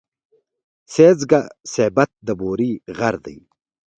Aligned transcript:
سېځگه 0.93 1.41
سېبت 1.73 2.11
د 2.27 2.29
بوري 2.39 2.71
غر 2.97 3.15
دی. 3.25 3.37